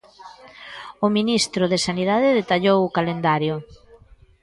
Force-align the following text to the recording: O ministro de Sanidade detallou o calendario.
O 1.05 1.07
ministro 1.17 1.63
de 1.71 1.77
Sanidade 1.87 2.37
detallou 2.39 2.77
o 2.83 2.93
calendario. 2.97 3.55